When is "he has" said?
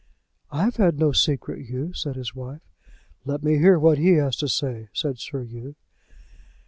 3.99-4.35